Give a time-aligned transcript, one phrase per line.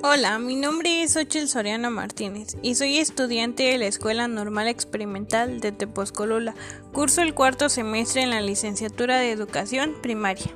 [0.00, 5.58] Hola, mi nombre es Ochel Soriano Martínez y soy estudiante de la Escuela Normal Experimental
[5.58, 6.54] de Tepozcolula.
[6.92, 10.54] Curso el cuarto semestre en la licenciatura de Educación Primaria.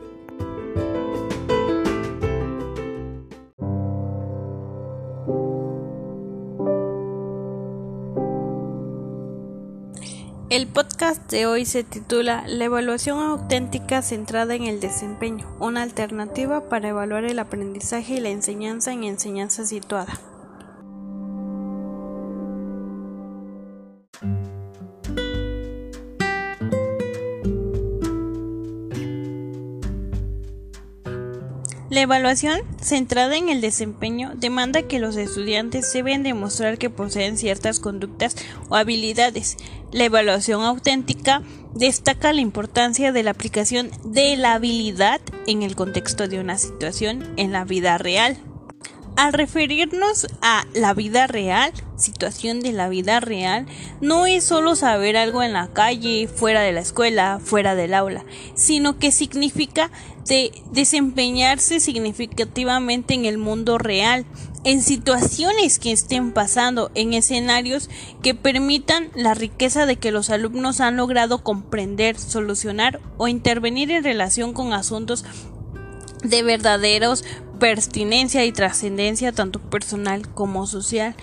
[10.52, 16.68] El podcast de hoy se titula La evaluación auténtica centrada en el desempeño, una alternativa
[16.68, 20.12] para evaluar el aprendizaje y la enseñanza en enseñanza situada.
[31.92, 37.80] La evaluación, centrada en el desempeño, demanda que los estudiantes deben demostrar que poseen ciertas
[37.80, 38.34] conductas
[38.70, 39.58] o habilidades.
[39.90, 41.42] La evaluación auténtica
[41.74, 47.30] destaca la importancia de la aplicación de la habilidad en el contexto de una situación
[47.36, 48.38] en la vida real.
[49.14, 53.66] Al referirnos a la vida real, situación de la vida real,
[54.00, 58.24] no es solo saber algo en la calle, fuera de la escuela, fuera del aula,
[58.54, 59.90] sino que significa
[60.26, 64.24] de desempeñarse significativamente en el mundo real,
[64.64, 67.90] en situaciones que estén pasando, en escenarios
[68.22, 74.04] que permitan la riqueza de que los alumnos han logrado comprender, solucionar o intervenir en
[74.04, 75.26] relación con asuntos
[76.22, 77.24] de verdaderos
[77.62, 81.14] pertinencia y trascendencia tanto personal como social.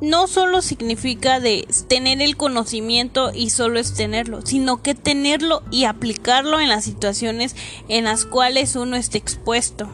[0.00, 5.84] No solo significa de tener el conocimiento y solo es tenerlo, sino que tenerlo y
[5.84, 7.54] aplicarlo en las situaciones
[7.88, 9.90] en las cuales uno esté expuesto.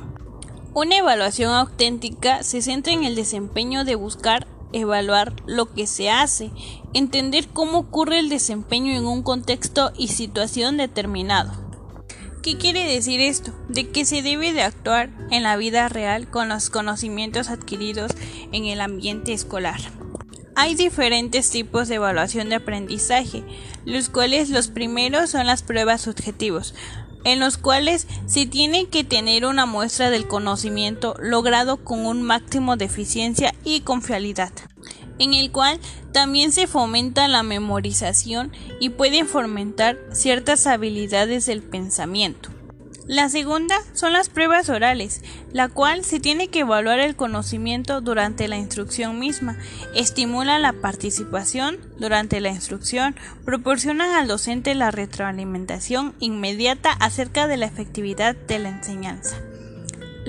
[0.75, 6.53] Una evaluación auténtica se centra en el desempeño de buscar evaluar lo que se hace,
[6.95, 11.68] entender cómo ocurre el desempeño en un contexto y situación determinado.
[12.43, 13.53] ¿Qué quiere decir esto?
[13.69, 18.13] De que se debe de actuar en la vida real con los conocimientos adquiridos
[18.53, 19.81] en el ambiente escolar.
[20.55, 23.43] Hay diferentes tipos de evaluación de aprendizaje,
[23.85, 26.75] los cuales los primeros son las pruebas subjetivos,
[27.25, 32.77] en los cuales se tiene que tener una muestra del conocimiento logrado con un máximo
[32.77, 34.53] de eficiencia y confiabilidad
[35.19, 35.81] en el cual
[36.13, 42.51] también se fomenta la memorización y pueden fomentar ciertas habilidades del pensamiento.
[43.09, 48.49] La segunda son las pruebas orales, la cual se tiene que evaluar el conocimiento durante
[48.49, 49.57] la instrucción misma,
[49.95, 57.65] estimula la participación durante la instrucción, proporcionan al docente la retroalimentación inmediata acerca de la
[57.65, 59.39] efectividad de la enseñanza.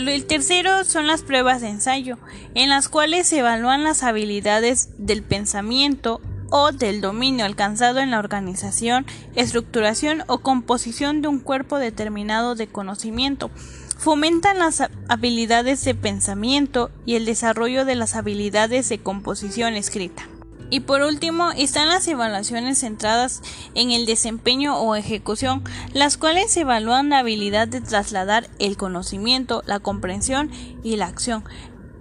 [0.08, 2.18] El tercero son las pruebas de ensayo,
[2.56, 6.22] en las cuales se evalúan las habilidades del pensamiento
[6.52, 9.06] o del dominio alcanzado en la organización,
[9.36, 13.52] estructuración o composición de un cuerpo determinado de conocimiento.
[13.98, 20.30] Fomentan las habilidades de pensamiento y el desarrollo de las habilidades de composición escrita.
[20.70, 23.42] Y por último están las evaluaciones centradas
[23.74, 25.64] en el desempeño o ejecución,
[25.94, 30.52] las cuales evalúan la habilidad de trasladar el conocimiento, la comprensión
[30.84, 31.44] y la acción.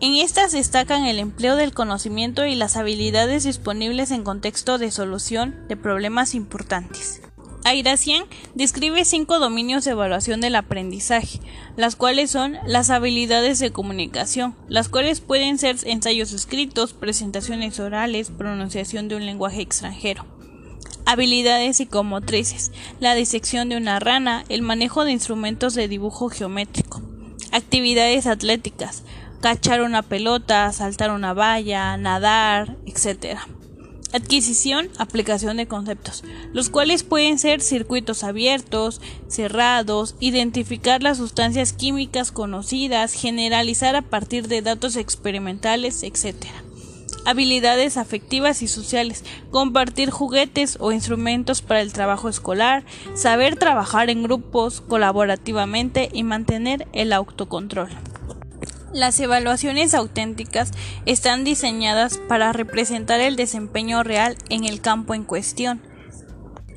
[0.01, 5.57] En estas destacan el empleo del conocimiento y las habilidades disponibles en contexto de solución
[5.69, 7.21] de problemas importantes.
[7.69, 8.25] Airacian
[8.55, 11.39] describe cinco dominios de evaluación del aprendizaje,
[11.77, 18.31] las cuales son las habilidades de comunicación, las cuales pueden ser ensayos escritos, presentaciones orales,
[18.31, 20.25] pronunciación de un lenguaje extranjero.
[21.05, 27.03] Habilidades psicomotrices, la disección de una rana, el manejo de instrumentos de dibujo geométrico.
[27.53, 29.03] Actividades atléticas,
[29.43, 33.41] cachar una pelota, saltar una valla, nadar, etc.
[34.11, 36.25] Adquisición, aplicación de conceptos,
[36.55, 44.49] los cuales pueden ser circuitos abiertos, cerrados, identificar las sustancias químicas conocidas, generalizar a partir
[44.49, 46.47] de datos experimentales, etc.
[47.27, 54.23] Habilidades afectivas y sociales, compartir juguetes o instrumentos para el trabajo escolar, saber trabajar en
[54.23, 57.91] grupos colaborativamente y mantener el autocontrol.
[58.93, 60.71] Las evaluaciones auténticas
[61.05, 65.83] están diseñadas para representar el desempeño real en el campo en cuestión.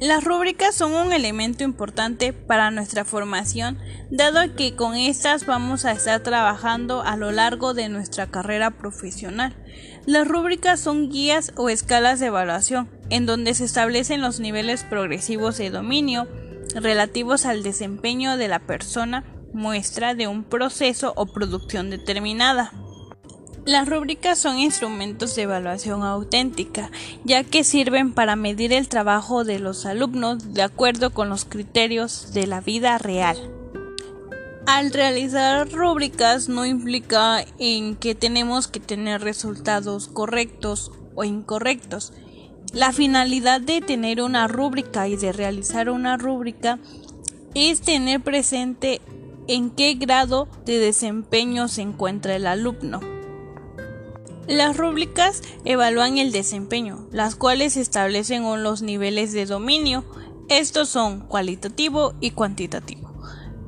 [0.01, 3.77] Las rúbricas son un elemento importante para nuestra formación,
[4.09, 9.55] dado que con estas vamos a estar trabajando a lo largo de nuestra carrera profesional.
[10.07, 15.57] Las rúbricas son guías o escalas de evaluación, en donde se establecen los niveles progresivos
[15.59, 16.27] de dominio
[16.73, 22.71] relativos al desempeño de la persona muestra de un proceso o producción determinada.
[23.65, 26.89] Las rúbricas son instrumentos de evaluación auténtica,
[27.23, 32.33] ya que sirven para medir el trabajo de los alumnos de acuerdo con los criterios
[32.33, 33.37] de la vida real.
[34.65, 42.13] Al realizar rúbricas no implica en que tenemos que tener resultados correctos o incorrectos.
[42.73, 46.79] La finalidad de tener una rúbrica y de realizar una rúbrica
[47.53, 49.01] es tener presente
[49.47, 52.99] en qué grado de desempeño se encuentra el alumno.
[54.47, 60.03] Las rúbricas evalúan el desempeño, las cuales establecen los niveles de dominio.
[60.49, 63.11] Estos son cualitativo y cuantitativo.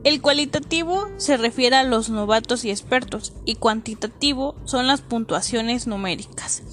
[0.03, 6.63] El cualitativo se refiere a los novatos y expertos y cuantitativo son las puntuaciones numéricas.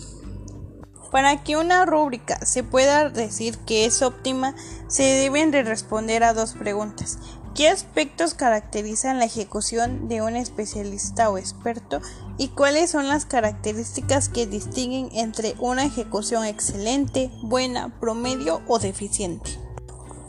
[1.12, 4.56] Para que una rúbrica se pueda decir que es óptima,
[4.88, 7.18] se deben de responder a dos preguntas.
[7.54, 12.00] ¿Qué aspectos caracterizan la ejecución de un especialista o experto?
[12.38, 19.50] ¿Y cuáles son las características que distinguen entre una ejecución excelente, buena, promedio o deficiente?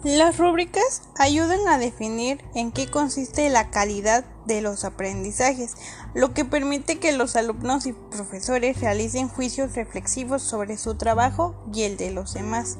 [0.03, 5.75] Las rúbricas ayudan a definir en qué consiste la calidad de los aprendizajes,
[6.15, 11.83] lo que permite que los alumnos y profesores realicen juicios reflexivos sobre su trabajo y
[11.83, 12.79] el de los demás.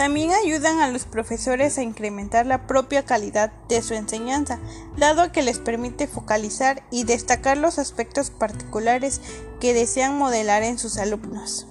[0.00, 4.58] También ayudan a los profesores a incrementar la propia calidad de su enseñanza,
[4.96, 9.20] dado que les permite focalizar y destacar los aspectos particulares
[9.60, 11.66] que desean modelar en sus alumnos.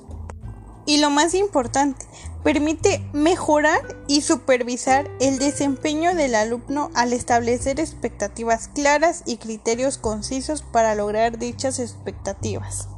[0.85, 2.05] Y lo más importante,
[2.43, 10.61] permite mejorar y supervisar el desempeño del alumno al establecer expectativas claras y criterios concisos
[10.61, 12.89] para lograr dichas expectativas.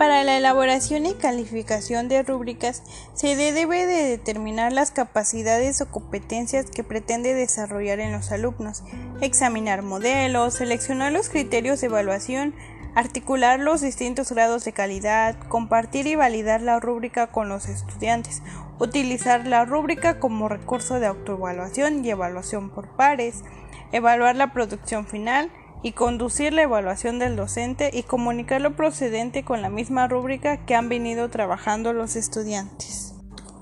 [0.00, 2.82] Para la elaboración y calificación de rúbricas
[3.12, 8.82] se debe de determinar las capacidades o competencias que pretende desarrollar en los alumnos,
[9.20, 12.54] examinar modelos, seleccionar los criterios de evaluación,
[12.94, 18.42] articular los distintos grados de calidad, compartir y validar la rúbrica con los estudiantes,
[18.78, 23.44] utilizar la rúbrica como recurso de autoevaluación y evaluación por pares,
[23.92, 25.50] evaluar la producción final
[25.82, 30.74] y conducir la evaluación del docente y comunicar lo procedente con la misma rúbrica que
[30.74, 33.09] han venido trabajando los estudiantes.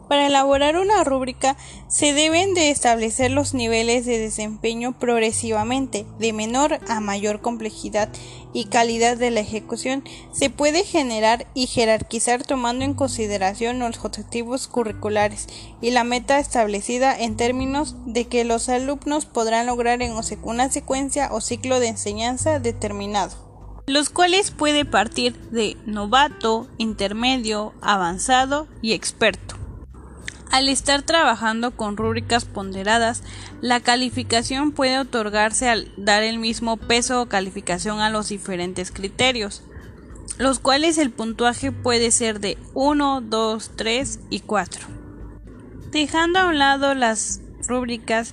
[0.09, 1.57] Para elaborar una rúbrica
[1.87, 8.09] se deben de establecer los niveles de desempeño progresivamente, de menor a mayor complejidad
[8.55, 10.03] y calidad de la ejecución.
[10.33, 15.47] Se puede generar y jerarquizar tomando en consideración los objetivos curriculares
[15.83, 21.29] y la meta establecida en términos de que los alumnos podrán lograr en una secuencia
[21.33, 23.49] o ciclo de enseñanza determinado
[23.89, 29.58] los cuales puede partir de novato, intermedio, avanzado y experto.
[30.51, 33.23] Al estar trabajando con rúbricas ponderadas,
[33.61, 39.63] la calificación puede otorgarse al dar el mismo peso o calificación a los diferentes criterios,
[40.39, 44.87] los cuales el puntuaje puede ser de 1, 2, 3 y 4.
[45.91, 48.33] Dejando a un lado las rúbricas,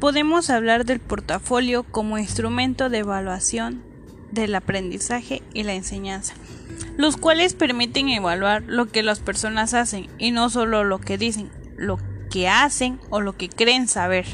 [0.00, 3.84] podemos hablar del portafolio como instrumento de evaluación
[4.32, 6.34] del aprendizaje y la enseñanza
[6.96, 11.50] los cuales permiten evaluar lo que las personas hacen y no solo lo que dicen,
[11.76, 11.98] lo
[12.30, 14.26] que hacen o lo que creen saber.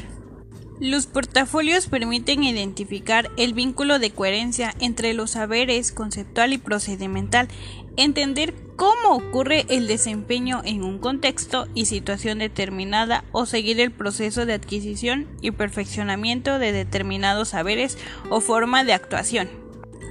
[0.81, 7.49] Los portafolios permiten identificar el vínculo de coherencia entre los saberes conceptual y procedimental,
[7.97, 14.47] entender cómo ocurre el desempeño en un contexto y situación determinada o seguir el proceso
[14.47, 17.99] de adquisición y perfeccionamiento de determinados saberes
[18.31, 19.60] o forma de actuación.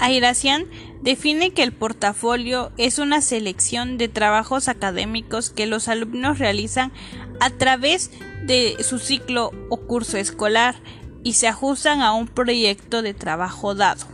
[0.00, 0.66] Airacian
[1.02, 6.90] define que el portafolio es una selección de trabajos académicos que los alumnos realizan
[7.38, 8.10] a través
[8.46, 10.76] de su ciclo o curso escolar
[11.22, 14.06] y se ajustan a un proyecto de trabajo dado.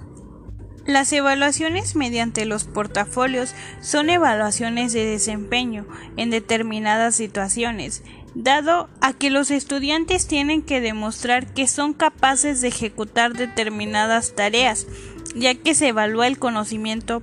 [0.86, 9.30] Las evaluaciones mediante los portafolios son evaluaciones de desempeño en determinadas situaciones, dado a que
[9.30, 14.86] los estudiantes tienen que demostrar que son capaces de ejecutar determinadas tareas
[15.36, 17.22] ya que se evalúa el conocimiento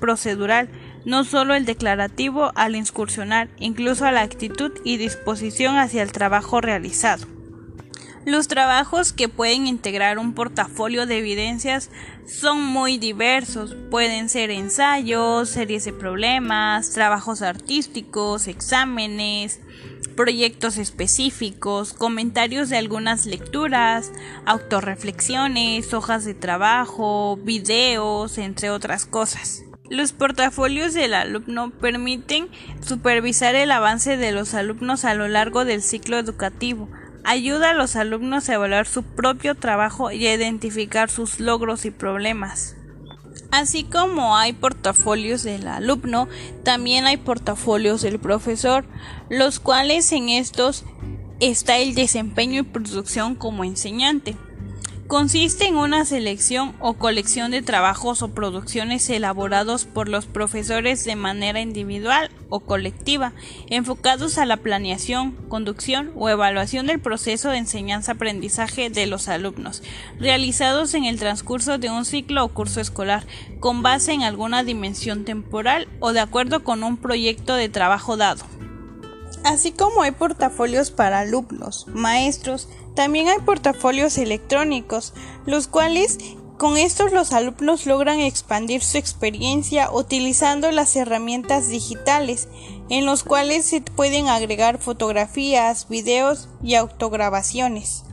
[0.00, 0.68] procedural,
[1.04, 6.60] no solo el declarativo al incursionar, incluso a la actitud y disposición hacia el trabajo
[6.60, 7.26] realizado.
[8.26, 11.90] Los trabajos que pueden integrar un portafolio de evidencias
[12.26, 13.76] son muy diversos.
[13.88, 19.60] Pueden ser ensayos, series de problemas, trabajos artísticos, exámenes,
[20.16, 24.10] proyectos específicos, comentarios de algunas lecturas,
[24.46, 29.62] autorreflexiones, hojas de trabajo, videos, entre otras cosas.
[29.88, 32.48] Los portafolios del alumno permiten
[32.80, 36.88] supervisar el avance de los alumnos a lo largo del ciclo educativo,
[37.22, 41.90] ayuda a los alumnos a evaluar su propio trabajo y a identificar sus logros y
[41.90, 42.75] problemas.
[43.50, 46.28] Así como hay portafolios del alumno,
[46.64, 48.84] también hay portafolios del profesor,
[49.30, 50.84] los cuales en estos
[51.40, 54.36] está el desempeño y producción como enseñante.
[55.08, 61.14] Consiste en una selección o colección de trabajos o producciones elaborados por los profesores de
[61.14, 63.32] manera individual o colectiva,
[63.68, 69.84] enfocados a la planeación, conducción o evaluación del proceso de enseñanza-aprendizaje de los alumnos,
[70.18, 73.24] realizados en el transcurso de un ciclo o curso escolar,
[73.60, 78.44] con base en alguna dimensión temporal o de acuerdo con un proyecto de trabajo dado.
[79.44, 85.12] Así como hay portafolios para alumnos, maestros, también hay portafolios electrónicos,
[85.44, 86.18] los cuales
[86.56, 92.48] con estos los alumnos logran expandir su experiencia utilizando las herramientas digitales,
[92.88, 98.04] en los cuales se pueden agregar fotografías, videos y autograbaciones.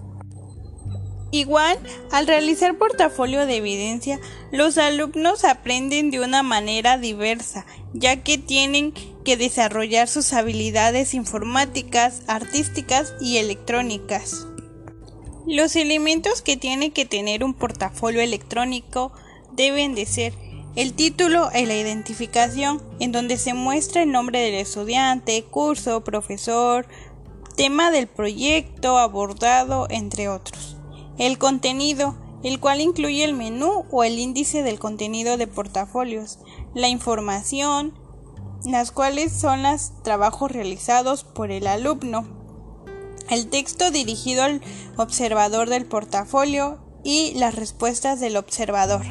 [1.32, 1.80] Igual,
[2.12, 4.20] al realizar portafolio de evidencia,
[4.52, 12.22] los alumnos aprenden de una manera diversa, ya que tienen que desarrollar sus habilidades informáticas,
[12.28, 14.46] artísticas y electrónicas.
[15.46, 19.12] Los elementos que tiene que tener un portafolio electrónico
[19.52, 20.34] deben de ser
[20.76, 26.88] el título y la identificación, en donde se muestra el nombre del estudiante, curso, profesor,
[27.58, 30.78] tema del proyecto abordado, entre otros.
[31.18, 36.40] El contenido, el cual incluye el menú o el índice del contenido de portafolios,
[36.74, 37.94] la información,
[38.66, 42.43] las cuales son los trabajos realizados por el alumno,
[43.34, 44.62] el texto dirigido al
[44.98, 49.04] observador del portafolio y las respuestas del observador.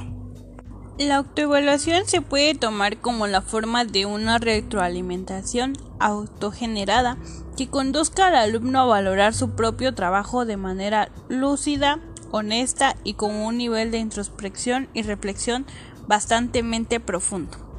[0.98, 7.16] La autoevaluación se puede tomar como la forma de una retroalimentación autogenerada
[7.56, 12.00] que conduzca al alumno a valorar su propio trabajo de manera lúcida,
[12.30, 15.66] honesta y con un nivel de introspección y reflexión
[16.06, 16.62] bastante
[17.00, 17.71] profundo.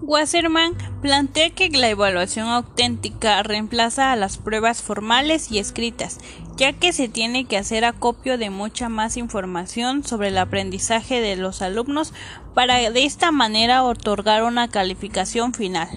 [0.00, 6.18] Wasserman plantea que la evaluación auténtica reemplaza a las pruebas formales y escritas,
[6.56, 11.36] ya que se tiene que hacer acopio de mucha más información sobre el aprendizaje de
[11.36, 12.12] los alumnos
[12.54, 15.88] para de esta manera otorgar una calificación final.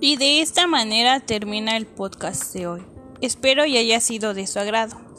[0.00, 2.91] Y de esta manera termina el podcast de hoy.
[3.22, 5.11] Espero y haya sido de su agrado.